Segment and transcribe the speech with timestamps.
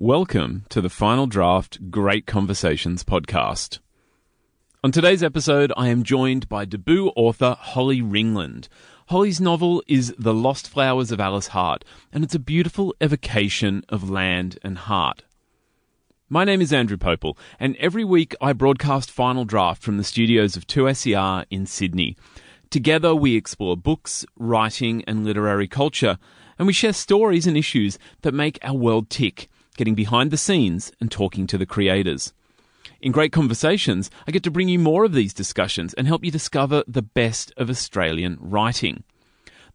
[0.00, 3.80] Welcome to the Final Draft Great Conversations podcast.
[4.84, 8.68] On today's episode, I am joined by debut author Holly Ringland.
[9.08, 14.08] Holly's novel is The Lost Flowers of Alice Hart, and it's a beautiful evocation of
[14.08, 15.24] land and heart.
[16.28, 20.56] My name is Andrew Popel, and every week I broadcast Final Draft from the studios
[20.56, 22.16] of 2SER in Sydney.
[22.70, 26.18] Together, we explore books, writing, and literary culture,
[26.56, 29.48] and we share stories and issues that make our world tick
[29.78, 32.34] getting behind the scenes and talking to the creators.
[33.00, 36.30] In Great Conversations, I get to bring you more of these discussions and help you
[36.30, 39.04] discover the best of Australian writing.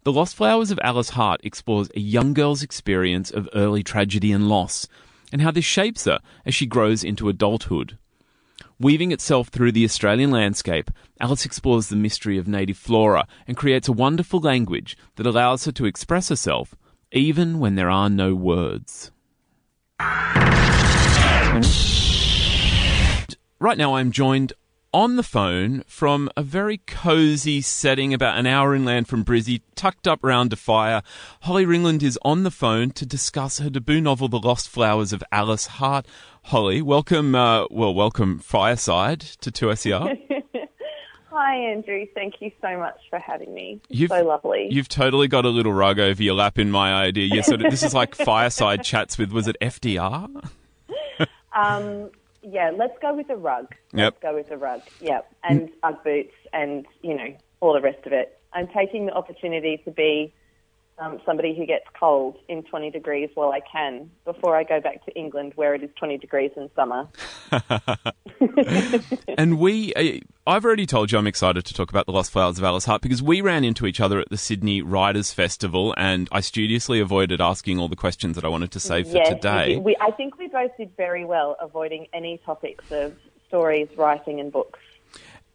[0.04, 4.50] The Lost Flowers of Alice Hart explores a young girl's experience of early tragedy and
[4.50, 4.88] loss,
[5.32, 7.98] and how this shapes her as she grows into adulthood.
[8.78, 13.88] Weaving itself through the Australian landscape, Alice explores the mystery of native flora and creates
[13.88, 16.76] a wonderful language that allows her to express herself
[17.14, 19.13] even when there are no words.
[23.60, 24.52] Right now, I'm joined
[24.94, 30.08] on the phone from a very cozy setting about an hour inland from Brizzy, tucked
[30.08, 31.02] up round a fire.
[31.42, 35.24] Holly Ringland is on the phone to discuss her debut novel, The Lost Flowers of
[35.32, 36.06] Alice Hart.
[36.44, 40.18] Holly, welcome, uh, well, welcome Fireside to 2SER.
[41.36, 42.06] Hi, Andrew.
[42.14, 43.82] Thank you so much for having me.
[43.90, 44.68] You've, so lovely.
[44.70, 47.40] You've totally got a little rug over your lap in my idea.
[47.40, 50.48] Of, this is like fireside chats with, was it FDR?
[51.56, 52.12] um,
[52.44, 53.74] yeah, let's go with a rug.
[53.94, 54.82] Let's go with a rug.
[55.02, 55.34] Yep.
[55.44, 58.40] And Ugg boots and, you know, all the rest of it.
[58.54, 60.36] I'm taking the opportunity to be
[61.00, 65.04] um, somebody who gets cold in 20 degrees while I can before I go back
[65.06, 67.08] to England where it is 20 degrees in summer.
[69.38, 72.58] and we, uh, I've already told you I'm excited to talk about the Lost Flowers
[72.58, 76.30] of Alice Hart because we ran into each other at the Sydney Writers Festival and
[76.32, 79.78] I studiously avoided asking all the questions that I wanted to save for yes, today.
[79.78, 83.16] We, I think we both did very well avoiding any topics of
[83.48, 84.80] stories, writing, and books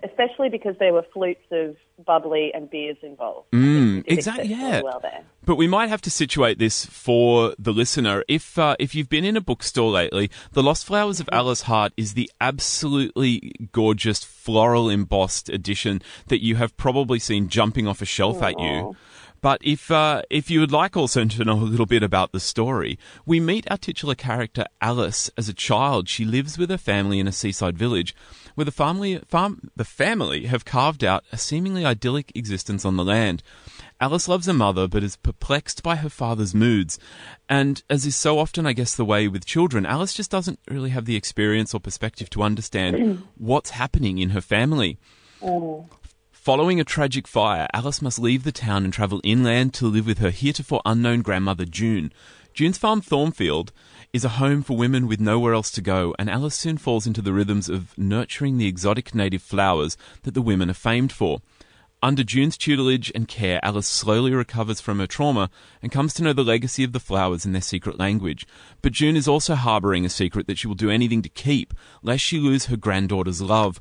[0.05, 3.51] especially because there were flutes of bubbly and beers involved.
[3.51, 4.47] Mm, exactly.
[4.47, 4.83] Yeah.
[4.83, 5.03] Well.
[5.45, 8.23] But we might have to situate this for the listener.
[8.29, 11.39] If uh, if you've been in a bookstore lately, The Lost Flowers of mm-hmm.
[11.39, 17.89] Alice Hart is the absolutely gorgeous floral embossed edition that you have probably seen jumping
[17.89, 18.53] off a shelf Aww.
[18.53, 18.97] at you.
[19.41, 22.41] But if uh, if you would like also to know a little bit about the
[22.41, 26.09] story, we meet our titular character Alice as a child.
[26.09, 28.15] She lives with her family in a seaside village,
[28.55, 33.05] where the family farm, the family have carved out a seemingly idyllic existence on the
[33.05, 33.43] land.
[34.01, 36.99] Alice loves her mother, but is perplexed by her father's moods.
[37.49, 40.91] And as is so often, I guess, the way with children, Alice just doesn't really
[40.91, 44.99] have the experience or perspective to understand what's happening in her family.
[45.43, 45.89] Oh.
[46.41, 50.19] Following a tragic fire, Alice must leave the town and travel inland to live with
[50.19, 52.11] her heretofore unknown grandmother, June.
[52.55, 53.73] June's farm, Thornfield,
[54.13, 57.21] is a home for women with nowhere else to go, and Alice soon falls into
[57.21, 61.41] the rhythms of nurturing the exotic native flowers that the women are famed for.
[62.01, 65.51] Under June's tutelage and care, Alice slowly recovers from her trauma
[65.83, 68.47] and comes to know the legacy of the flowers and their secret language.
[68.81, 72.23] But June is also harbouring a secret that she will do anything to keep, lest
[72.23, 73.81] she lose her granddaughter's love.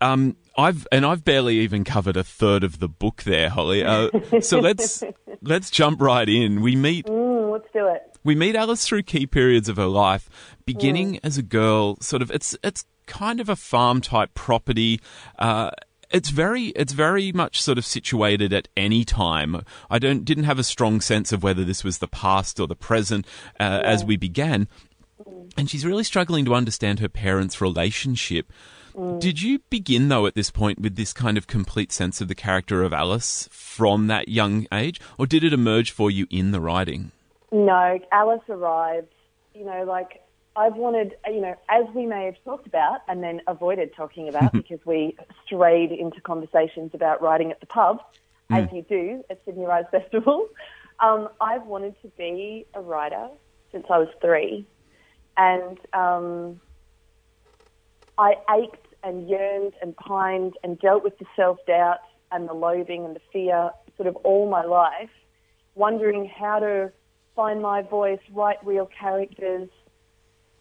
[0.00, 3.84] Um, I've and I've barely even covered a third of the book there, Holly.
[3.84, 5.02] Uh, so let's
[5.42, 6.60] let's jump right in.
[6.60, 7.06] We meet.
[7.06, 8.02] Mm, let's do it.
[8.22, 10.28] We meet Alice through key periods of her life,
[10.66, 11.20] beginning mm.
[11.22, 11.96] as a girl.
[12.00, 15.00] Sort of, it's it's kind of a farm type property.
[15.38, 15.70] Uh,
[16.10, 19.62] it's very it's very much sort of situated at any time.
[19.88, 22.76] I don't didn't have a strong sense of whether this was the past or the
[22.76, 23.26] present
[23.58, 23.88] uh, yeah.
[23.88, 24.68] as we began,
[25.22, 25.52] mm.
[25.56, 28.52] and she's really struggling to understand her parents' relationship.
[28.96, 29.20] Mm.
[29.20, 32.34] Did you begin, though, at this point with this kind of complete sense of the
[32.34, 36.60] character of Alice from that young age, or did it emerge for you in the
[36.60, 37.12] writing?
[37.52, 39.12] No, Alice arrived,
[39.54, 40.22] you know, like
[40.56, 44.52] I've wanted, you know, as we may have talked about and then avoided talking about
[44.52, 48.00] because we strayed into conversations about writing at the pub,
[48.50, 48.62] mm.
[48.62, 50.48] as you do at Sydney Writers Festival.
[51.00, 53.28] Um, I've wanted to be a writer
[53.72, 54.66] since I was three.
[55.36, 56.60] And um,
[58.18, 61.98] I ached and yearned and pined and dealt with the self doubt
[62.32, 65.10] and the loathing and the fear sort of all my life,
[65.74, 66.92] wondering how to
[67.36, 69.68] find my voice, write real characters,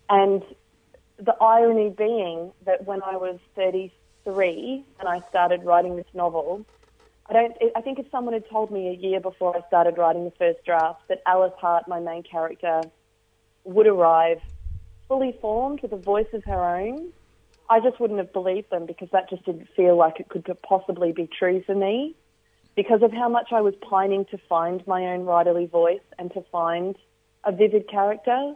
[0.10, 0.44] and
[1.18, 6.66] the irony being that when I was 33 and I started writing this novel,
[7.30, 7.54] I don't.
[7.76, 10.66] I think if someone had told me a year before I started writing the first
[10.66, 12.82] draft that Alice Hart, my main character,
[13.66, 14.40] would arrive
[15.08, 17.12] fully formed with a voice of her own,
[17.70, 21.12] I just wouldn't have believed them because that just didn't feel like it could possibly
[21.12, 22.16] be true for me
[22.76, 26.42] because of how much I was pining to find my own writerly voice and to
[26.52, 26.96] find
[27.44, 28.54] a vivid character.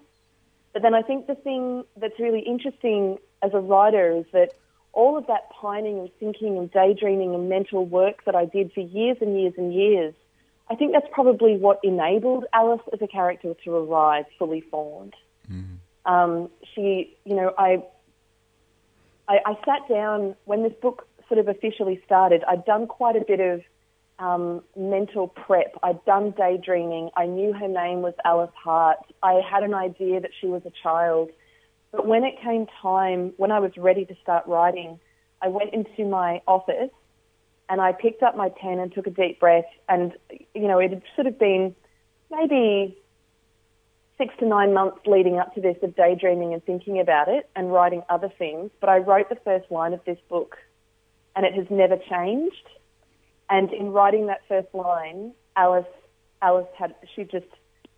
[0.74, 4.54] But then I think the thing that's really interesting as a writer is that
[4.94, 8.82] all of that pining and thinking and daydreaming and mental work that I did for
[8.82, 10.14] years and years and years,
[10.70, 15.16] I think that's probably what enabled Alice as a character to arrive fully formed.
[15.52, 15.78] Mm.
[16.06, 17.84] Um, she, you know, I,
[19.28, 22.44] I, I sat down when this book sort of officially started.
[22.48, 23.62] I'd done quite a bit of
[24.20, 25.78] um, mental prep.
[25.82, 27.10] I'd done daydreaming.
[27.16, 29.00] I knew her name was Alice Hart.
[29.22, 31.30] I had an idea that she was a child.
[31.92, 35.00] But when it came time, when I was ready to start writing,
[35.42, 36.92] I went into my office
[37.70, 39.66] and I picked up my pen and took a deep breath.
[39.88, 40.14] And,
[40.54, 41.76] you know, it had sort of been
[42.32, 42.98] maybe
[44.18, 47.72] six to nine months leading up to this of daydreaming and thinking about it and
[47.72, 48.72] writing other things.
[48.80, 50.58] But I wrote the first line of this book
[51.36, 52.68] and it has never changed.
[53.50, 55.86] And in writing that first line, Alice,
[56.42, 57.46] Alice had, she just,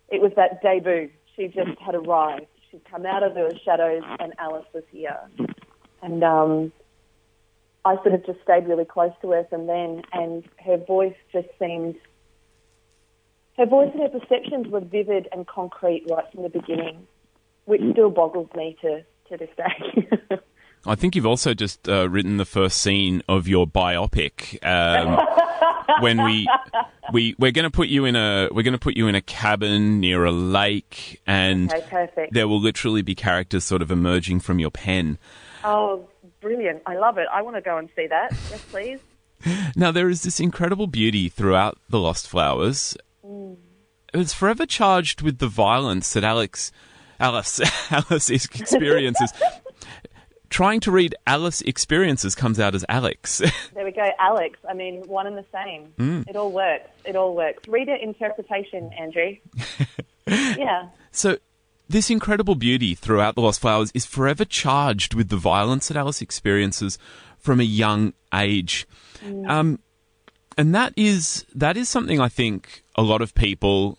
[0.08, 1.10] it was that debut.
[1.36, 2.46] She just had arrived.
[2.70, 5.18] She'd come out of the shadows and Alice was here.
[6.02, 6.72] And um,
[7.86, 11.46] I sort of just stayed really close to her from then, and her voice just
[11.56, 11.94] seemed,
[13.58, 17.06] her voice and her perceptions were vivid and concrete right from the beginning,
[17.64, 20.38] which still boggles me to, to this day.
[20.86, 24.64] I think you've also just uh, written the first scene of your biopic.
[24.64, 25.18] Um,
[26.00, 26.46] when we
[27.12, 29.22] we we're going to put you in a we're going to put you in a
[29.22, 34.58] cabin near a lake, and okay, there will literally be characters sort of emerging from
[34.58, 35.18] your pen.
[35.64, 36.08] Oh,
[36.40, 36.82] brilliant!
[36.86, 37.26] I love it.
[37.32, 38.30] I want to go and see that.
[38.50, 39.00] Yes, please.
[39.76, 42.96] Now there is this incredible beauty throughout the Lost Flowers.
[43.26, 43.56] Mm.
[44.14, 46.72] It's forever charged with the violence that Alex
[47.18, 49.32] Alice Alice experiences
[50.48, 53.38] trying to read Alice experiences comes out as Alex.
[53.74, 54.58] there we go, Alex.
[54.68, 55.92] I mean, one and the same.
[55.98, 56.28] Mm.
[56.28, 56.88] It all works.
[57.04, 57.66] It all works.
[57.68, 59.36] Reader interpretation, Andrew.
[60.26, 60.88] yeah.
[61.10, 61.38] So,
[61.88, 66.20] this incredible beauty throughout The Lost Flowers is forever charged with the violence that Alice
[66.20, 66.98] experiences
[67.38, 68.86] from a young age.
[69.24, 69.48] Mm.
[69.48, 69.78] Um,
[70.56, 73.98] and that is that is something I think a lot of people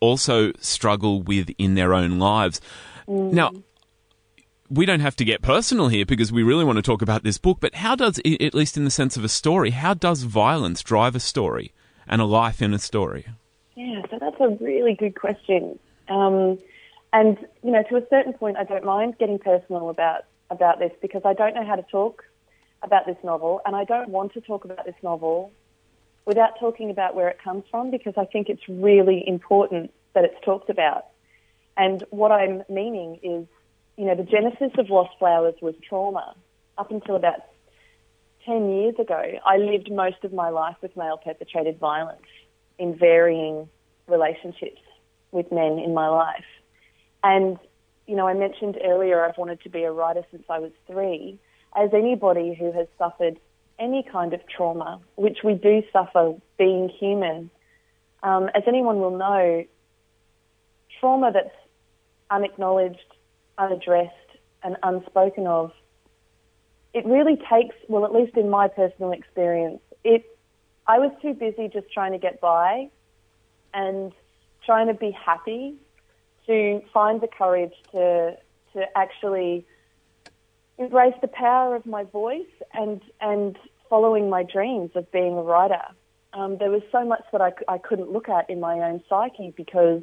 [0.00, 2.60] also struggle with in their own lives.
[3.08, 3.32] Mm.
[3.32, 3.52] Now,
[4.68, 7.38] we don't have to get personal here because we really want to talk about this
[7.38, 10.82] book, but how does, at least in the sense of a story, how does violence
[10.82, 11.72] drive a story
[12.08, 13.26] and a life in a story?
[13.76, 15.78] Yeah, so that's a really good question.
[16.08, 16.58] Um,
[17.12, 20.92] and, you know, to a certain point, I don't mind getting personal about, about this
[21.02, 22.24] because I don't know how to talk
[22.82, 25.52] about this novel and I don't want to talk about this novel
[26.24, 30.36] without talking about where it comes from because I think it's really important that it's
[30.44, 31.06] talked about.
[31.76, 33.46] And what I'm meaning is
[33.96, 36.34] you know, the genesis of Lost Flowers was trauma.
[36.78, 37.40] Up until about
[38.46, 42.22] 10 years ago, I lived most of my life with male perpetrated violence
[42.78, 43.68] in varying
[44.08, 44.80] relationships
[45.30, 46.44] with men in my life.
[47.22, 47.58] And,
[48.06, 51.38] you know, I mentioned earlier I've wanted to be a writer since I was three.
[51.76, 53.38] As anybody who has suffered
[53.78, 57.50] any kind of trauma, which we do suffer being human,
[58.22, 59.64] um, as anyone will know,
[61.00, 61.54] trauma that's
[62.30, 62.98] unacknowledged,
[63.58, 64.12] unaddressed
[64.62, 65.72] and unspoken of,
[66.94, 70.24] it really takes, well, at least in my personal experience, it,
[70.86, 72.88] I was too busy just trying to get by
[73.74, 74.12] and
[74.64, 75.74] trying to be happy
[76.46, 78.36] to find the courage to,
[78.74, 79.64] to actually
[80.82, 83.58] embrace the power of my voice and, and
[83.88, 85.82] following my dreams of being a writer.
[86.32, 89.52] Um, there was so much that I, I couldn't look at in my own psyche
[89.56, 90.02] because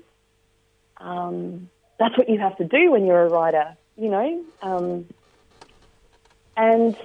[0.98, 4.44] um, that's what you have to do when you're a writer, you know.
[4.62, 5.08] Um,
[6.56, 6.96] and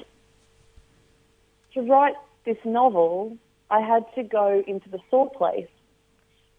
[1.72, 2.14] to write
[2.44, 3.38] this novel,
[3.70, 5.68] I had to go into the sore place,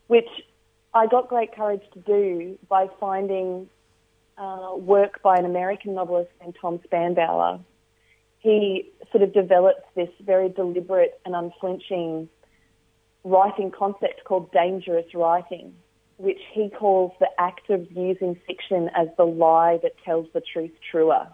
[0.07, 0.29] which
[0.93, 3.69] I got great courage to do by finding
[4.37, 7.59] uh, work by an American novelist named Tom Spanbauer.
[8.39, 12.29] He sort of develops this very deliberate and unflinching
[13.23, 15.73] writing concept called dangerous writing
[16.17, 20.71] which he calls the act of using fiction as the lie that tells the truth
[20.89, 21.27] truer,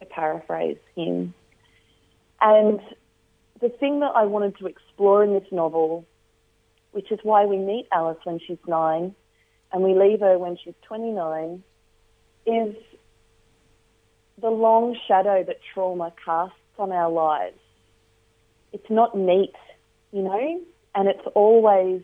[0.00, 1.34] to paraphrase him.
[2.40, 2.80] And
[3.60, 6.04] the thing that I wanted to explore in this novel,
[6.90, 9.14] which is why we meet Alice when she's nine
[9.72, 11.62] and we leave her when she's 29,
[12.46, 12.74] is
[14.40, 17.58] the long shadow that trauma casts on our lives.
[18.72, 19.54] It's not neat,
[20.12, 20.60] you know,
[20.94, 22.02] and it's always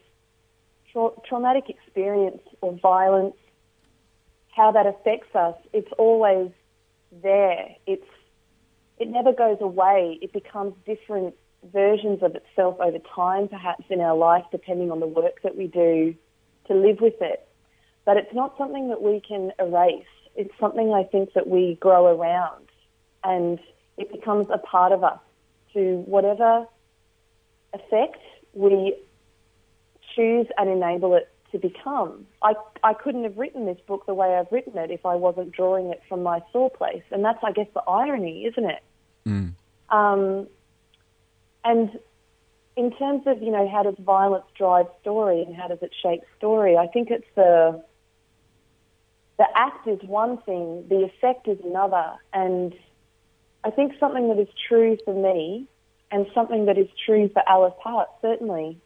[0.92, 3.36] tra- traumatic experience or violence,
[4.54, 6.50] how that affects us, it's always
[7.22, 7.68] there.
[7.86, 8.06] It's
[8.98, 10.18] it never goes away.
[10.20, 11.34] It becomes different
[11.72, 15.68] versions of itself over time, perhaps in our life, depending on the work that we
[15.68, 16.14] do
[16.66, 17.48] to live with it.
[18.04, 20.04] But it's not something that we can erase.
[20.40, 22.64] It's something I think that we grow around
[23.22, 23.58] and
[23.98, 25.20] it becomes a part of us
[25.74, 26.66] to whatever
[27.74, 28.22] effect
[28.54, 28.96] we
[30.16, 32.26] choose and enable it to become.
[32.42, 35.52] I, I couldn't have written this book the way I've written it if I wasn't
[35.52, 37.02] drawing it from my sore place.
[37.10, 38.82] And that's, I guess, the irony, isn't it?
[39.26, 39.52] Mm.
[39.90, 40.48] Um,
[41.64, 41.98] and
[42.76, 46.22] in terms of, you know, how does violence drive story and how does it shape
[46.38, 47.84] story, I think it's the,
[49.40, 52.12] the act is one thing, the effect is another.
[52.34, 52.74] And
[53.64, 55.66] I think something that is true for me
[56.10, 58.78] and something that is true for Alice Hart, certainly,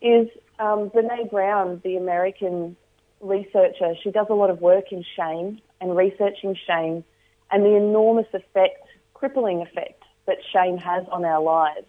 [0.00, 0.26] is
[0.58, 2.78] um, Brene Brown, the American
[3.20, 3.92] researcher.
[4.02, 7.04] She does a lot of work in shame and researching shame
[7.50, 11.88] and the enormous effect, crippling effect, that shame has on our lives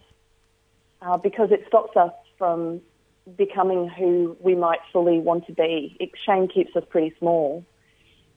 [1.00, 2.82] uh, because it stops us from
[3.38, 5.96] becoming who we might fully want to be.
[5.98, 7.64] It, shame keeps us pretty small.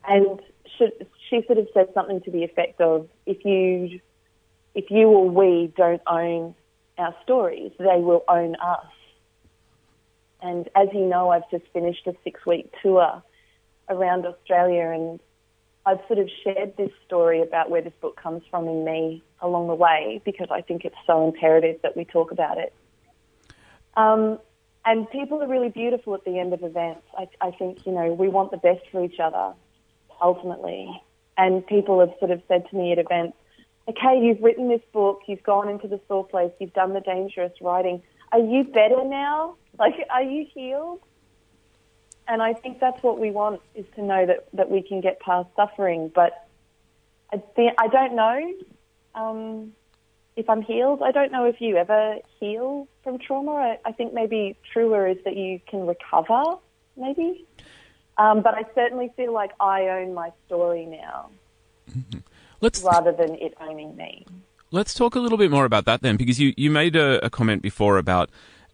[0.05, 0.41] And
[0.77, 0.89] she,
[1.29, 3.99] she sort of said something to the effect of, if you,
[4.75, 6.55] if you or we don't own
[6.97, 8.85] our stories, they will own us.
[10.41, 13.23] And as you know, I've just finished a six week tour
[13.89, 15.19] around Australia and
[15.85, 19.67] I've sort of shared this story about where this book comes from in me along
[19.67, 22.73] the way because I think it's so imperative that we talk about it.
[23.95, 24.39] Um,
[24.85, 27.05] and people are really beautiful at the end of events.
[27.17, 29.53] I, I think, you know, we want the best for each other
[30.21, 31.01] ultimately.
[31.37, 33.37] And people have sort of said to me at events,
[33.87, 37.53] okay, you've written this book, you've gone into the sore place, you've done the dangerous
[37.61, 38.01] writing.
[38.31, 39.55] Are you better now?
[39.77, 41.01] Like, are you healed?
[42.27, 45.19] And I think that's what we want is to know that, that we can get
[45.19, 46.11] past suffering.
[46.13, 46.47] But
[47.31, 48.53] I, think, I don't know
[49.15, 49.73] um,
[50.35, 51.01] if I'm healed.
[51.03, 53.51] I don't know if you ever heal from trauma.
[53.51, 56.55] I, I think maybe truer is that you can recover,
[56.95, 57.45] maybe.
[58.17, 61.29] Um, but I certainly feel like I own my story now,
[62.61, 64.25] Let's rather than it owning me.
[64.71, 67.29] Let's talk a little bit more about that then, because you, you made a, a
[67.29, 68.29] comment before about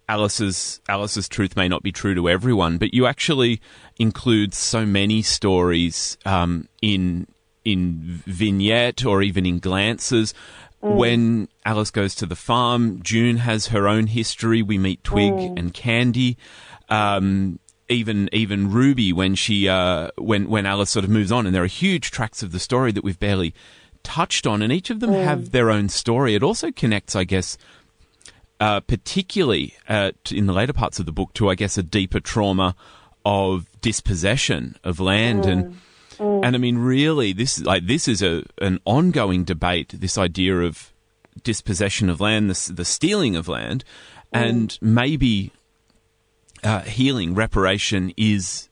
[0.08, 3.62] Alice's Alice's truth may not be true to everyone, but you actually
[3.98, 7.28] include so many stories um, in
[7.66, 10.34] in vignette or even in glances.
[10.82, 10.96] Mm.
[10.96, 14.62] When Alice goes to the farm, June has her own history.
[14.62, 15.60] We meet Twig Mm.
[15.60, 16.38] and Candy.
[16.90, 21.54] Um, even even Ruby when she uh, when when Alice sort of moves on, and
[21.54, 23.54] there are huge tracks of the story that we've barely
[24.04, 26.36] touched on, and each of them have their own story.
[26.36, 27.58] It also connects, I guess,
[28.60, 32.20] uh, particularly uh, in the later parts of the book, to I guess a deeper
[32.20, 32.76] trauma
[33.26, 35.78] of dispossession of land and.
[36.22, 39.94] And I mean, really, this is like this is a an ongoing debate.
[39.98, 40.92] This idea of
[41.44, 43.86] dispossession of land, the, the stealing of land,
[44.34, 45.54] and maybe
[46.64, 48.70] uh, healing, reparation is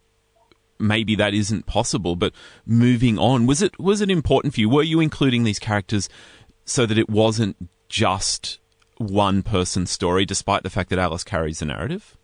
[0.79, 2.15] maybe that isn't possible.
[2.15, 2.33] But
[2.65, 4.69] moving on, was it was it important for you?
[4.69, 6.09] Were you including these characters
[6.65, 7.55] so that it wasn't
[7.89, 8.59] just
[8.97, 12.17] one person's story, despite the fact that Alice carries the narrative?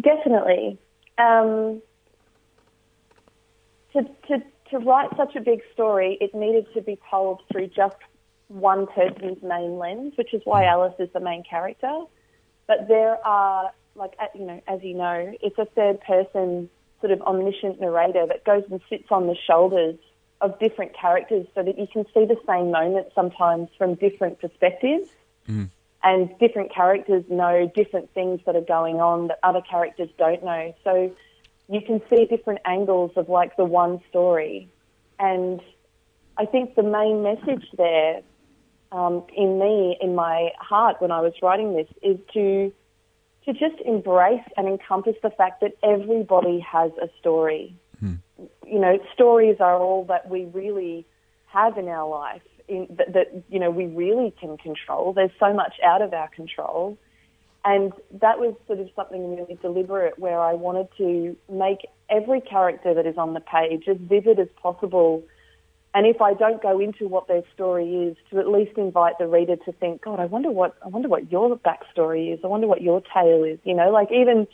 [0.00, 0.78] Definitely.
[1.18, 1.82] Um,
[3.92, 7.96] to, to, to write such a big story, it needed to be told through just
[8.48, 12.04] one person's main lens, which is why Alice is the main character.
[12.72, 16.70] But there are, like, you know, as you know, it's a third person
[17.02, 19.96] sort of omniscient narrator that goes and sits on the shoulders
[20.40, 25.10] of different characters so that you can see the same moment sometimes from different perspectives
[25.46, 25.64] mm-hmm.
[26.02, 30.74] and different characters know different things that are going on that other characters don't know.
[30.82, 31.14] So
[31.68, 34.66] you can see different angles of like the one story.
[35.18, 35.60] And
[36.38, 38.22] I think the main message there
[38.92, 42.72] um, in me, in my heart when I was writing this, is to
[43.44, 47.74] to just embrace and encompass the fact that everybody has a story.
[48.66, 51.06] You know, stories are all that we really
[51.46, 55.12] have in our life in, that, that you know we really can control.
[55.12, 56.98] There's so much out of our control,
[57.64, 62.94] and that was sort of something really deliberate where I wanted to make every character
[62.94, 65.22] that is on the page as vivid as possible.
[65.94, 69.26] And if I don't go into what their story is, to at least invite the
[69.26, 72.40] reader to think, God, I wonder what I wonder what your backstory is.
[72.42, 73.58] I wonder what your tale is.
[73.64, 74.46] You know, like even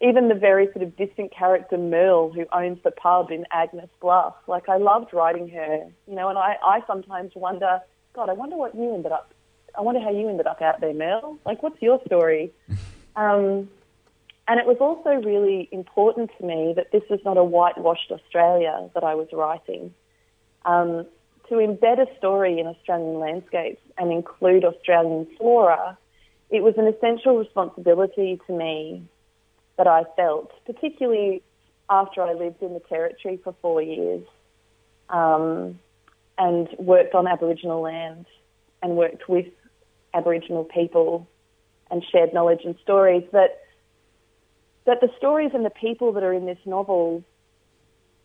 [0.00, 4.34] even the very sort of distant character Merle, who owns the pub in Agnes Bluff.
[4.48, 7.80] Like I loved writing her, you know, and I, I sometimes wonder,
[8.12, 9.32] God, I wonder what you ended up.
[9.78, 11.38] I wonder how you ended up out there, Merle.
[11.46, 12.52] Like, what's your story?
[13.16, 13.70] um,
[14.48, 18.90] and it was also really important to me that this was not a whitewashed Australia
[18.94, 19.94] that I was writing.
[20.64, 21.06] Um,
[21.48, 25.98] to embed a story in Australian landscapes and include Australian flora,
[26.50, 29.02] it was an essential responsibility to me
[29.76, 31.42] that I felt, particularly
[31.90, 34.24] after I lived in the territory for four years
[35.08, 35.78] um,
[36.38, 38.26] and worked on Aboriginal land
[38.82, 39.46] and worked with
[40.14, 41.26] Aboriginal people
[41.90, 43.58] and shared knowledge and stories that
[44.84, 47.22] that the stories and the people that are in this novel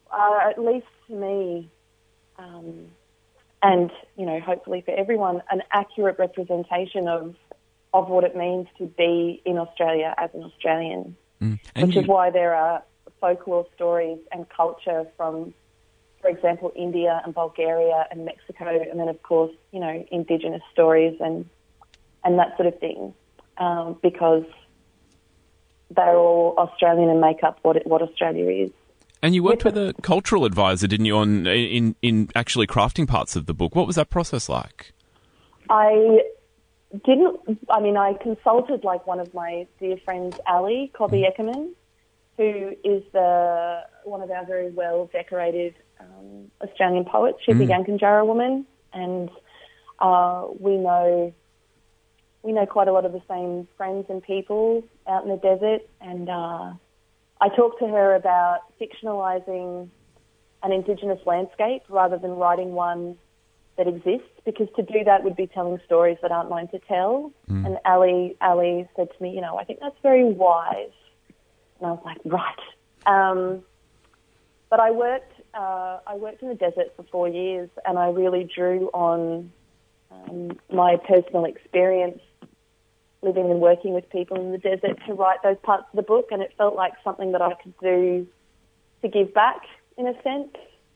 [0.09, 1.69] are, at least to me,
[2.37, 2.87] um,
[3.61, 7.35] and you know, hopefully for everyone, an accurate representation of
[7.93, 11.15] of what it means to be in Australia as an Australian.
[11.41, 11.59] Mm.
[11.81, 12.01] Which you...
[12.01, 12.83] is why there are
[13.19, 15.53] folklore stories and culture from,
[16.21, 21.17] for example, India and Bulgaria and Mexico, and then of course, you know, Indigenous stories
[21.19, 21.49] and
[22.23, 23.13] and that sort of thing,
[23.57, 24.43] um, because
[25.89, 28.71] they're all Australian and make up what it, what Australia is.
[29.21, 33.35] And you worked with a cultural advisor, didn't you, on in in actually crafting parts
[33.35, 33.75] of the book?
[33.75, 34.93] What was that process like?
[35.69, 36.21] I
[37.03, 37.59] didn't.
[37.69, 41.31] I mean, I consulted like one of my dear friends, Ali Cobby mm.
[41.31, 41.71] Eckermann,
[42.37, 47.39] who is the one of our very well decorated um, Australian poets.
[47.43, 47.63] She's mm.
[47.63, 49.29] a Yankunytjatjara woman, and
[49.99, 51.33] uh, we know
[52.43, 55.81] we know quite a lot of the same friends and people out in the desert.
[55.99, 56.73] And uh,
[57.39, 59.89] I talked to her about fictionalising
[60.63, 63.17] an Indigenous landscape rather than writing one
[63.77, 67.31] that exists, because to do that would be telling stories that aren't mine to tell.
[67.49, 67.65] Mm.
[67.65, 70.89] And Ali, Ali said to me, you know, I think that's very wise.
[71.79, 72.59] And I was like, right.
[73.05, 73.61] Um,
[74.69, 78.49] but I worked, uh, I worked in the desert for four years, and I really
[78.53, 79.51] drew on
[80.11, 82.19] um, my personal experience
[83.21, 86.27] living and working with people in the desert to write those parts of the book,
[86.31, 88.27] and it felt like something that I could do
[89.01, 89.61] to give back
[89.97, 90.55] in a sense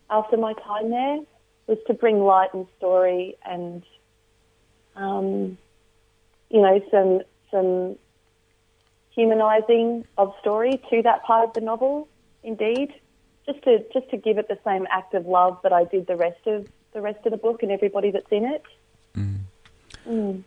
[0.09, 1.19] after my time there
[1.67, 3.83] was to bring light and story and
[4.95, 5.57] um,
[6.49, 7.95] you know some some
[9.11, 12.07] humanizing of story to that part of the novel
[12.43, 12.93] indeed
[13.45, 16.15] just to just to give it the same act of love that I did the
[16.15, 18.63] rest of the rest of the book and everybody that's in it
[19.15, 19.39] mm.
[20.07, 20.43] Mm.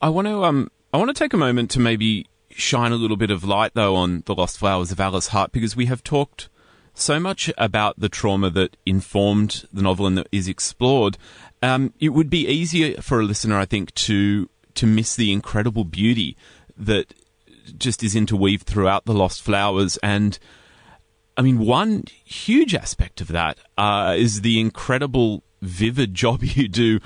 [0.00, 3.16] I want to um I want to take a moment to maybe shine a little
[3.16, 6.48] bit of light, though, on The Lost Flowers of Alice Hart, because we have talked
[6.94, 11.16] so much about the trauma that informed the novel and that is explored.
[11.62, 15.84] Um, it would be easier for a listener, I think, to to miss the incredible
[15.84, 16.36] beauty
[16.76, 17.14] that
[17.76, 19.96] just is interweaved throughout The Lost Flowers.
[20.02, 20.38] And
[21.36, 26.98] I mean, one huge aspect of that uh, is the incredible vivid job you do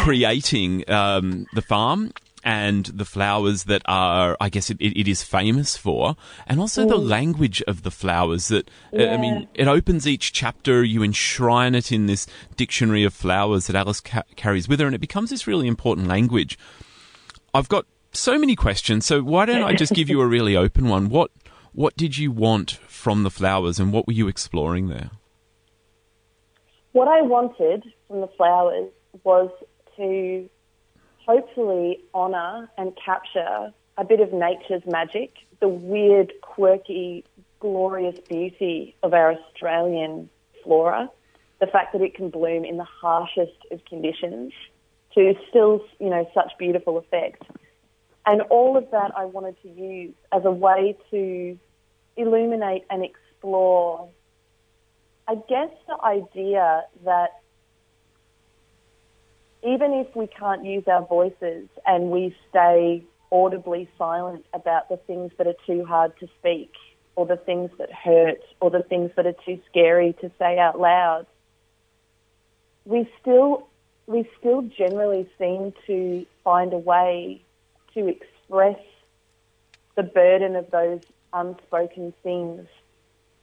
[0.00, 2.12] creating um, the farm
[2.48, 6.86] and the flowers that are, I guess, it, it, it is famous for, and also
[6.86, 6.88] mm.
[6.88, 8.48] the language of the flowers.
[8.48, 9.12] That yeah.
[9.12, 10.82] I mean, it opens each chapter.
[10.82, 14.94] You enshrine it in this dictionary of flowers that Alice ca- carries with her, and
[14.94, 16.58] it becomes this really important language.
[17.52, 20.88] I've got so many questions, so why don't I just give you a really open
[20.88, 21.10] one?
[21.10, 21.30] What
[21.72, 25.10] what did you want from the flowers, and what were you exploring there?
[26.92, 28.88] What I wanted from the flowers
[29.22, 29.50] was
[29.98, 30.48] to
[31.28, 37.22] hopefully honour and capture a bit of nature's magic, the weird, quirky,
[37.60, 40.30] glorious beauty of our Australian
[40.64, 41.10] flora,
[41.60, 44.54] the fact that it can bloom in the harshest of conditions
[45.14, 47.42] to still, you know, such beautiful effect.
[48.24, 51.58] And all of that I wanted to use as a way to
[52.16, 54.08] illuminate and explore,
[55.26, 57.40] I guess, the idea that
[59.62, 65.32] even if we can't use our voices and we stay audibly silent about the things
[65.38, 66.72] that are too hard to speak
[67.16, 70.80] or the things that hurt or the things that are too scary to say out
[70.80, 71.26] loud,
[72.84, 73.66] we still
[74.06, 77.42] we still generally seem to find a way
[77.92, 78.78] to express
[79.96, 81.00] the burden of those
[81.34, 82.66] unspoken things,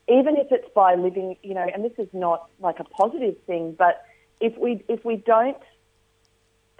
[0.08, 3.76] even if it's by living, you know, and this is not like a positive thing,
[3.78, 4.04] but
[4.40, 5.56] if we if we don't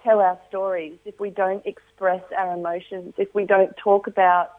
[0.07, 4.53] tell our stories, if we don't express our emotions, if we don't talk about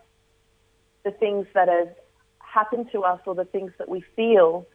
[1.03, 1.95] the things that have
[2.39, 4.67] happened to us or the things that we feel,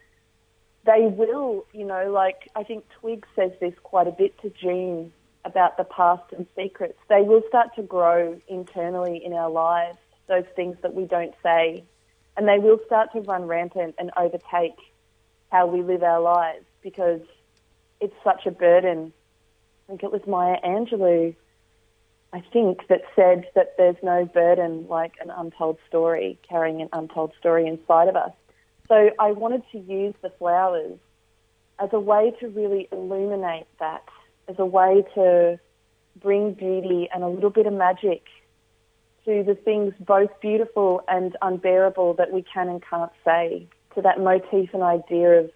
[0.85, 5.13] they will, you know, like I think Twig says this quite a bit to June
[5.45, 6.97] about the past and secrets.
[7.07, 11.83] They will start to grow internally in our lives, those things that we don't say,
[12.35, 14.77] and they will start to run rampant and overtake
[15.51, 17.21] how we live our lives because
[18.01, 19.13] it's such a burden
[19.87, 21.35] think it was Maya Angelou,
[22.31, 27.33] I think, that said that there's no burden like an untold story, carrying an untold
[27.39, 28.31] story inside of us.
[28.87, 30.97] So I wanted to use the flowers
[31.79, 34.03] as a way to really illuminate that,
[34.47, 35.59] as a way to
[36.21, 38.23] bring beauty and a little bit of magic
[39.25, 44.19] to the things both beautiful and unbearable that we can and can't say to that
[44.19, 45.51] motif and idea of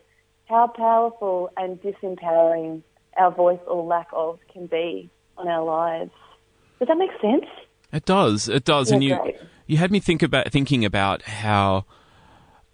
[0.46, 2.82] how powerful and disempowering
[3.18, 6.12] our voice or lack of can be on our lives.
[6.80, 7.46] Does that make sense?
[7.92, 8.50] It does.
[8.50, 8.90] It does.
[8.90, 9.36] Yeah, and you great.
[9.66, 11.86] you had me think about thinking about how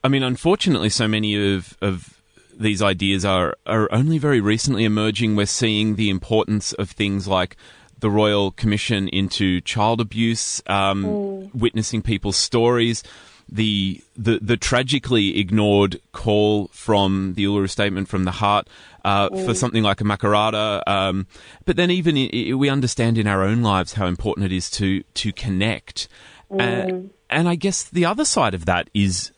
[0.03, 2.21] I mean, unfortunately so many of of
[2.55, 5.35] these ideas are are only very recently emerging.
[5.35, 7.55] We're seeing the importance of things like
[7.99, 13.01] the Royal Commission into child abuse, um, witnessing people's stories,
[13.49, 18.67] the, the the tragically ignored call from the Uluru Statement from the Heart
[19.05, 20.81] uh, for something like a Makarrata.
[20.87, 21.27] Um,
[21.65, 22.15] but then even
[22.57, 26.07] we understand in our own lives how important it is to to connect.
[26.49, 29.31] And, and I guess the other side of that is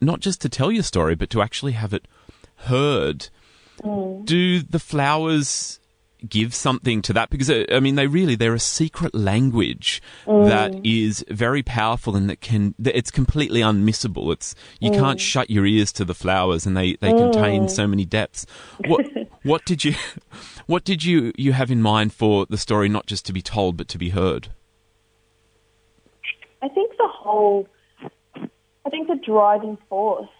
[0.00, 2.06] not just to tell your story, but to actually have it
[2.56, 3.28] heard.
[4.24, 5.80] Do the flowers
[6.28, 7.30] give something to that?
[7.30, 10.80] Because uh, I mean, they really they're a secret language that mm.
[10.84, 14.32] is very powerful and that can that it's completely unmissable.
[14.32, 15.22] It's you can't mm.
[15.22, 17.70] shut your ears to the flowers, and they they contain mm.
[17.70, 18.46] so many depths.
[18.86, 19.06] What
[19.42, 19.94] what did you
[20.66, 23.76] what did you you have in mind for the story, not just to be told
[23.76, 24.48] but to be heard?
[26.64, 27.68] I think the whole,
[28.34, 30.30] I think the driving force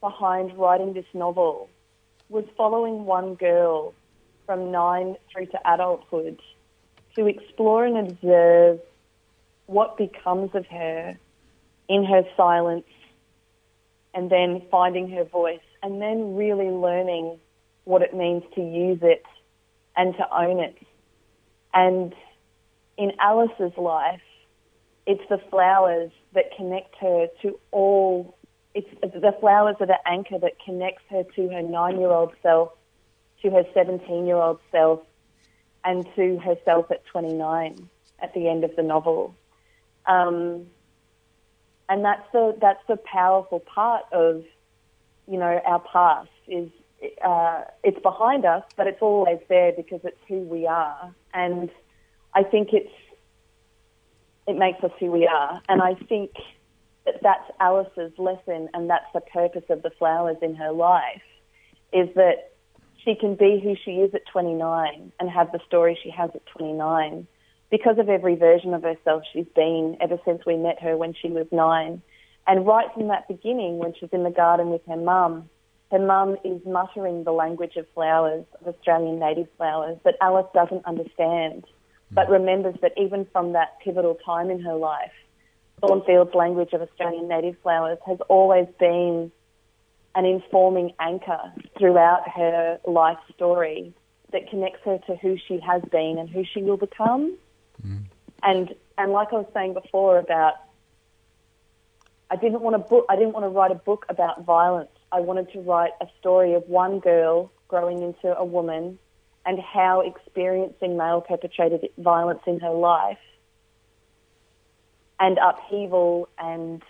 [0.00, 1.70] behind writing this novel
[2.28, 3.94] was following one girl
[4.48, 6.40] from nine through to adulthood
[7.14, 8.80] to explore and observe
[9.66, 11.18] what becomes of her
[11.86, 12.86] in her silence
[14.14, 17.38] and then finding her voice and then really learning
[17.84, 19.22] what it means to use it
[19.98, 20.78] and to own it.
[21.74, 22.14] And
[22.96, 24.22] in Alice's life,
[25.06, 28.38] it's the flowers that connect her to all.
[28.74, 32.70] It's the flowers that are the anchor that connects her to her nine-year-old self,
[33.42, 35.00] to her 17-year-old self,
[35.84, 37.88] and to herself at 29
[38.20, 39.34] at the end of the novel.
[40.06, 40.66] Um,
[41.88, 44.44] and that's the that's the powerful part of
[45.26, 46.68] you know our past is
[47.24, 51.70] uh, it's behind us, but it's always there because it's who we are, and
[52.34, 52.92] I think it's
[54.46, 56.32] it makes us who we are, and I think
[57.04, 61.22] that that's Alice's lesson, and that's the purpose of the flowers in her life,
[61.92, 62.52] is that
[63.04, 66.44] she can be who she is at 29 and have the story she has at
[66.46, 67.26] 29
[67.70, 71.28] because of every version of herself she's been ever since we met her when she
[71.28, 72.02] was nine.
[72.46, 75.50] And right from that beginning, when she's in the garden with her mum,
[75.90, 80.84] her mum is muttering the language of flowers, of Australian native flowers, that Alice doesn't
[80.86, 81.64] understand,
[82.10, 82.32] but hmm.
[82.32, 85.12] remembers that even from that pivotal time in her life,
[85.80, 89.30] Thornfield's language of Australian native flowers has always been
[90.14, 93.92] an informing anchor throughout her life story
[94.32, 97.36] that connects her to who she has been and who she will become.
[97.84, 98.04] Mm-hmm.
[98.42, 100.54] And and like I was saying before about
[102.30, 104.90] I didn't want to book I didn't want to write a book about violence.
[105.10, 108.98] I wanted to write a story of one girl growing into a woman
[109.46, 113.18] and how experiencing male perpetrated violence in her life
[115.20, 116.82] and upheaval and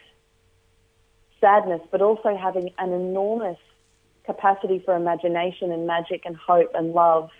[1.40, 3.59] sadness, but also having an enormous
[4.24, 7.31] capacity for imagination and magic and hope and love.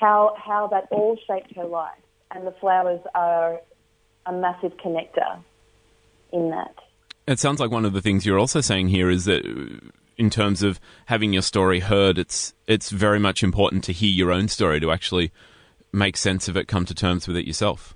[0.00, 1.92] How how that all shaped her life,
[2.30, 3.60] and the flowers are
[4.26, 5.42] a massive connector
[6.32, 6.74] in that.
[7.26, 9.44] It sounds like one of the things you're also saying here is that,
[10.16, 14.32] in terms of having your story heard, it's it's very much important to hear your
[14.32, 15.32] own story to actually
[15.92, 17.94] make sense of it, come to terms with it yourself.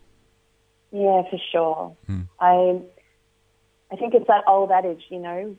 [0.91, 1.97] Yeah, for sure.
[2.07, 2.23] Hmm.
[2.41, 2.81] I
[3.93, 5.57] I think it's that old adage, you know,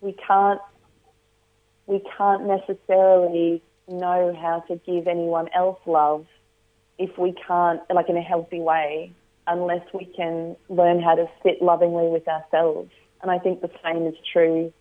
[0.00, 0.60] we can't
[1.86, 6.26] we can't necessarily know how to give anyone else love
[6.98, 9.12] if we can't like in a healthy way
[9.46, 12.90] unless we can learn how to sit lovingly with ourselves.
[13.22, 14.72] And I think the same is true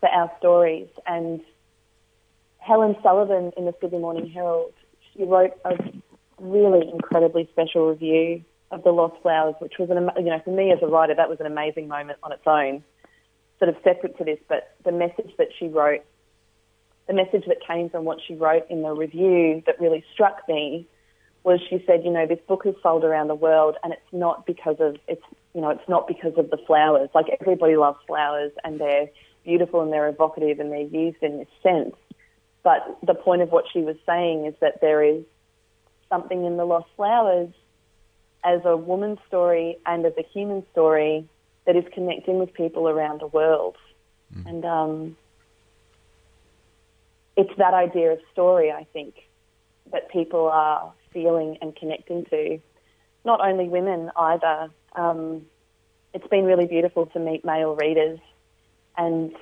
[0.00, 0.88] for our stories.
[1.06, 1.42] And
[2.58, 4.72] Helen Sullivan in the Sydney Morning Herald,
[5.12, 5.76] she wrote a
[6.40, 10.72] really incredibly special review of the Lost Flowers, which was an you know for me
[10.72, 12.82] as a writer that was an amazing moment on its own,
[13.58, 14.38] sort of separate to this.
[14.48, 16.02] But the message that she wrote,
[17.06, 20.86] the message that came from what she wrote in the review that really struck me
[21.44, 24.46] was she said, you know, this book is sold around the world, and it's not
[24.46, 25.24] because of it's
[25.54, 27.08] you know it's not because of the flowers.
[27.14, 29.08] Like everybody loves flowers, and they're
[29.44, 31.94] beautiful and they're evocative and they're used in this sense.
[32.62, 35.22] But the point of what she was saying is that there is
[36.08, 37.50] something in the lost flowers
[38.44, 41.26] as a woman's story and as a human story
[41.66, 43.76] that is connecting with people around the world.
[44.46, 45.16] And um,
[47.36, 49.14] it's that idea of story, I think,
[49.92, 52.58] that people are feeling and connecting to.
[53.24, 54.70] Not only women either.
[54.94, 55.46] Um,
[56.12, 58.20] it's been really beautiful to meet male readers
[58.96, 59.34] and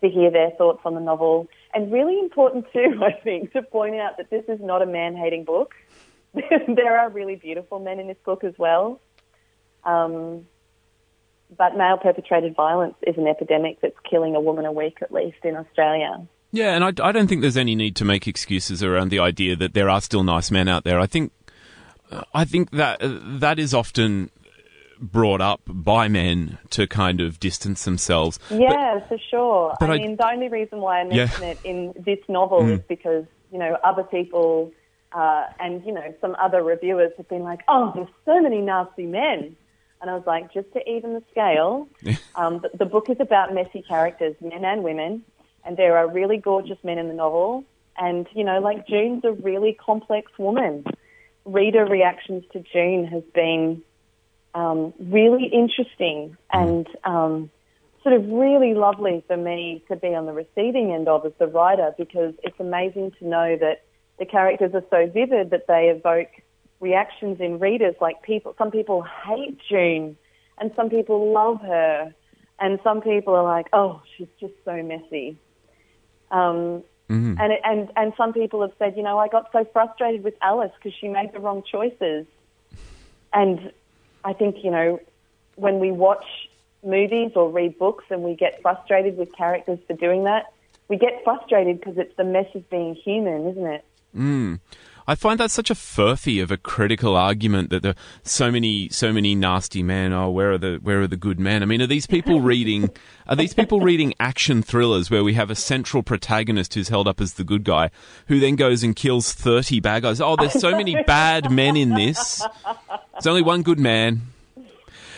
[0.00, 1.48] to hear their thoughts on the novel.
[1.74, 5.44] And really important too, I think, to point out that this is not a man-hating
[5.44, 5.74] book.
[6.34, 9.00] there are really beautiful men in this book as well.
[9.84, 10.46] Um,
[11.56, 15.38] but male perpetrated violence is an epidemic that's killing a woman a week at least
[15.44, 16.26] in Australia.
[16.50, 19.56] Yeah, and I, I don't think there's any need to make excuses around the idea
[19.56, 20.98] that there are still nice men out there.
[20.98, 21.32] I think
[22.32, 24.30] I think that that is often
[25.00, 28.38] brought up by men to kind of distance themselves.
[28.50, 29.76] Yeah, but, for sure.
[29.80, 31.50] I, I, mean, the only reason why I mention yeah.
[31.50, 32.72] it in this novel mm.
[32.72, 34.72] is because you know other people
[35.12, 39.06] uh, and you know some other reviewers have been like, "Oh, there's so many nasty
[39.06, 39.56] men,"
[40.00, 41.88] and I was like, just to even the scale,
[42.34, 45.22] um, the, the book is about messy characters, men and women,
[45.64, 47.64] and there are really gorgeous men in the novel,
[47.96, 50.84] and you know, like June's a really complex woman.
[51.44, 53.82] Reader reactions to June has been
[54.54, 57.50] um, really interesting and um,
[58.02, 61.46] sort of really lovely for me to be on the receiving end of as the
[61.46, 63.82] writer because it's amazing to know that
[64.18, 66.28] the characters are so vivid that they evoke
[66.80, 67.94] reactions in readers.
[68.00, 70.16] Like people, some people hate June,
[70.58, 72.14] and some people love her,
[72.58, 75.36] and some people are like, "Oh, she's just so messy."
[76.30, 77.34] Um, mm-hmm.
[77.38, 80.72] And and and some people have said, you know, I got so frustrated with Alice
[80.76, 82.26] because she made the wrong choices,
[83.32, 83.72] and
[84.24, 85.00] I think, you know,
[85.56, 86.24] when we watch
[86.84, 90.52] movies or read books and we get frustrated with characters for doing that,
[90.88, 93.84] we get frustrated because it's the mess of being human, isn't it?
[94.18, 94.60] Mm.
[95.08, 98.90] I find that such a furphy of a critical argument that there are so many,
[98.90, 100.12] so many nasty men.
[100.12, 101.62] Oh, where are the where are the good men?
[101.62, 102.90] I mean, are these people reading?
[103.26, 107.22] Are these people reading action thrillers where we have a central protagonist who's held up
[107.22, 107.90] as the good guy,
[108.26, 110.20] who then goes and kills thirty bad guys?
[110.20, 112.44] Oh, there's so many bad men in this.
[113.14, 114.20] There's only one good man.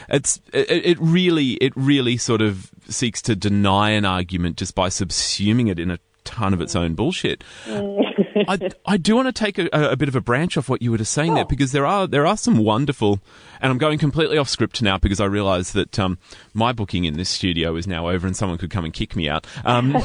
[0.09, 4.89] It's it, it really it really sort of seeks to deny an argument just by
[4.89, 5.99] subsuming it in a
[6.31, 7.43] ton of its own bullshit.
[7.67, 10.93] I, I do want to take a, a, bit of a branch off what you
[10.93, 11.35] were just saying oh.
[11.35, 13.21] there because there are there are some wonderful,
[13.61, 16.19] and I'm going completely off script now because I realise that um,
[16.55, 19.29] my booking in this studio is now over and someone could come and kick me
[19.29, 19.47] out.
[19.65, 19.97] Um,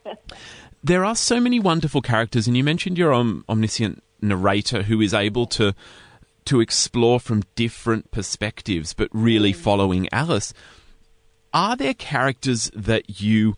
[0.84, 5.14] there are so many wonderful characters, and you mentioned your om- omniscient narrator who is
[5.14, 5.74] able to
[6.44, 9.56] to explore from different perspectives, but really mm.
[9.56, 10.52] following Alice.
[11.52, 13.56] Are there characters that you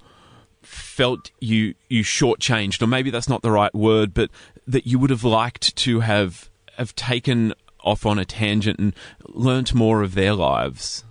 [0.70, 4.30] felt you you shortchanged, or maybe that's not the right word, but
[4.66, 7.52] that you would have liked to have have taken
[7.82, 8.94] off on a tangent and
[9.26, 11.04] learnt more of their lives?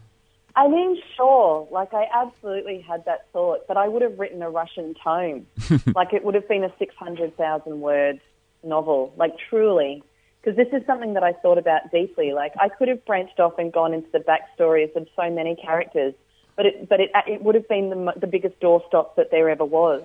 [0.55, 1.67] I mean, sure.
[1.71, 5.47] Like, I absolutely had that thought, but I would have written a Russian tome.
[5.95, 8.19] like, it would have been a 600,000 word
[8.63, 10.03] novel, like, truly.
[10.41, 12.33] Because this is something that I thought about deeply.
[12.33, 16.13] Like, I could have branched off and gone into the backstories of so many characters
[16.59, 19.63] but it, but it, it would have been the, the biggest doorstop that there ever
[19.63, 20.03] was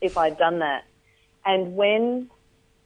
[0.00, 0.84] if I'd done that.
[1.44, 2.30] And when,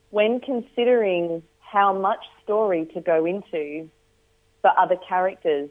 [0.09, 3.90] when considering how much story to go into
[4.62, 5.68] for other characters,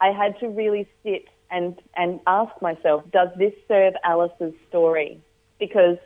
[0.00, 5.20] I had to really sit and, and ask myself, does this serve Alice's story?
[5.60, 5.96] Because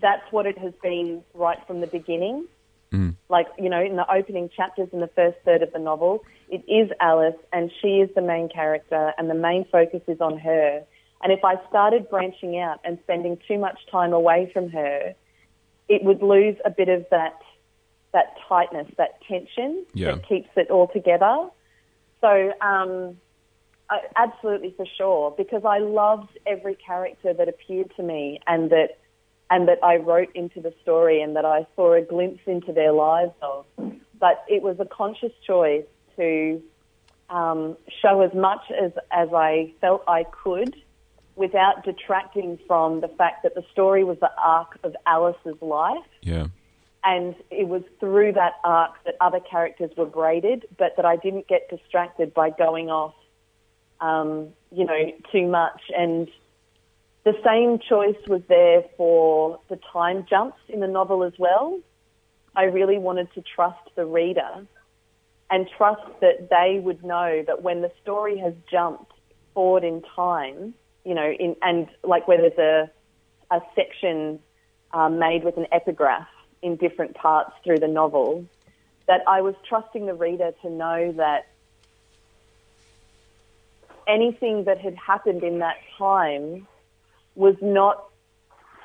[0.00, 2.48] that's what it has been right from the beginning.
[2.90, 3.14] Mm.
[3.28, 6.70] Like, you know, in the opening chapters in the first third of the novel, it
[6.70, 10.84] is Alice and she is the main character and the main focus is on her.
[11.22, 15.14] And if I started branching out and spending too much time away from her,
[15.88, 17.40] it would lose a bit of that
[18.12, 20.12] that tightness, that tension yeah.
[20.12, 21.48] that keeps it all together.
[22.20, 23.16] So, um,
[23.88, 28.98] I, absolutely for sure, because I loved every character that appeared to me and that
[29.50, 32.92] and that I wrote into the story and that I saw a glimpse into their
[32.92, 33.64] lives of.
[34.18, 35.84] But it was a conscious choice
[36.16, 36.62] to
[37.30, 40.76] um, show as much as, as I felt I could
[41.34, 46.04] without detracting from the fact that the story was the arc of Alice's life.
[46.20, 46.48] Yeah.
[47.04, 51.48] And it was through that arc that other characters were braided, but that I didn't
[51.48, 53.14] get distracted by going off,
[54.00, 55.80] um, you know, too much.
[55.96, 56.28] And
[57.24, 61.80] the same choice was there for the time jumps in the novel as well.
[62.54, 64.66] I really wanted to trust the reader
[65.52, 69.12] and trust that they would know that when the story has jumped
[69.52, 70.72] forward in time,
[71.04, 74.40] you know, in, and like where there's a, a section
[74.94, 76.26] um, made with an epigraph
[76.62, 78.46] in different parts through the novel,
[79.06, 81.48] that I was trusting the reader to know that
[84.08, 86.66] anything that had happened in that time
[87.34, 88.08] was not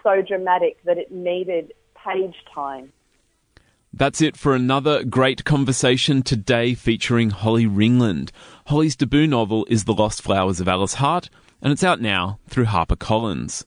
[0.03, 2.91] so dramatic that it needed page time.
[3.93, 8.29] That's it for another great conversation today featuring Holly Ringland.
[8.67, 11.29] Holly's debut novel is The Lost Flowers of Alice Hart.
[11.61, 13.65] and it's out now through HarperCollins.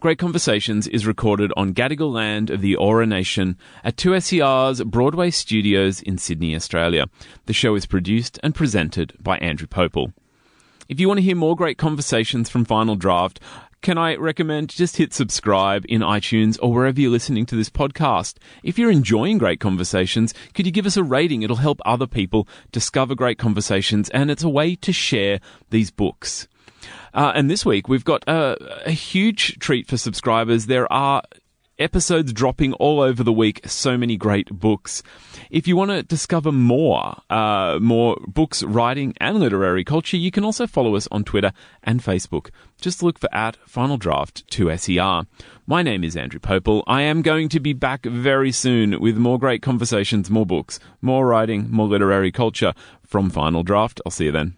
[0.00, 6.00] Great Conversations is recorded on Gadigal land of the Eora Nation at 2SER's Broadway Studios
[6.00, 7.06] in Sydney, Australia.
[7.46, 10.12] The show is produced and presented by Andrew Popel.
[10.88, 13.38] If you want to hear more great conversations from Final Draft,
[13.82, 18.36] can I recommend just hit subscribe in iTunes or wherever you're listening to this podcast?
[18.62, 21.42] If you're enjoying great conversations, could you give us a rating?
[21.42, 25.40] It'll help other people discover great conversations and it's a way to share
[25.70, 26.46] these books.
[27.12, 30.66] Uh, and this week we've got a, a huge treat for subscribers.
[30.66, 31.22] There are
[31.78, 33.60] episodes dropping all over the week.
[33.66, 35.02] So many great books.
[35.50, 40.44] If you want to discover more, uh, more books, writing, and literary culture, you can
[40.44, 42.50] also follow us on Twitter and Facebook.
[42.80, 45.26] Just look for at Final Draft 2SER.
[45.66, 46.82] My name is Andrew Popel.
[46.86, 51.26] I am going to be back very soon with more great conversations, more books, more
[51.26, 54.00] writing, more literary culture from Final Draft.
[54.04, 54.56] I'll see you then.